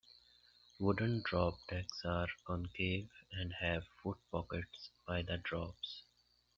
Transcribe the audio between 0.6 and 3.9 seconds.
Wooden drop decks are concave and have